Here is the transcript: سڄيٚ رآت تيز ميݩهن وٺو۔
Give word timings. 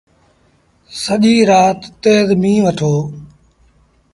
سڄيٚ 1.01 1.47
رآت 1.49 1.79
تيز 2.01 2.27
ميݩهن 2.41 2.63
وٺو۔ 2.65 2.93